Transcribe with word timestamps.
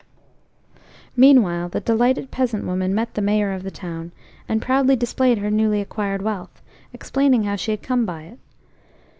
Meanwhile, 1.15 1.69
the 1.69 1.79
delighted 1.79 2.31
peasant 2.31 2.65
woman 2.65 2.95
met 2.95 3.13
the 3.13 3.21
Mayor 3.21 3.51
of 3.51 3.61
the 3.61 3.69
town, 3.69 4.11
and 4.49 4.59
proudly 4.59 4.95
displayed 4.95 5.37
her 5.37 5.51
newly 5.51 5.79
acquired 5.79 6.23
wealth, 6.23 6.59
explaining 6.91 7.43
how 7.43 7.55
she 7.55 7.69
had 7.69 7.83
come 7.83 8.03
by 8.03 8.23
it. 8.23 8.39